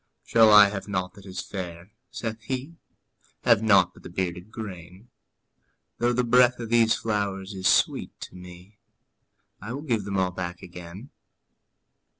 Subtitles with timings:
[0.25, 2.75] ``Shall I have nought that is fair?'' saith he;
[3.45, 5.09] ``Have nought but the bearded grain?
[5.99, 8.79] Though the breath of these flowers is sweet to me,
[9.61, 11.11] I will give them all back again.''